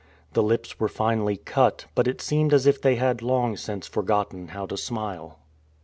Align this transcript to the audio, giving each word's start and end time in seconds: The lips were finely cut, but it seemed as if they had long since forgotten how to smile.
The 0.33 0.41
lips 0.41 0.79
were 0.79 0.87
finely 0.87 1.37
cut, 1.37 1.85
but 1.93 2.07
it 2.07 2.21
seemed 2.21 2.55
as 2.55 2.65
if 2.65 2.81
they 2.81 2.95
had 2.95 3.21
long 3.21 3.55
since 3.55 3.85
forgotten 3.85 4.47
how 4.47 4.65
to 4.65 4.75
smile. 4.75 5.37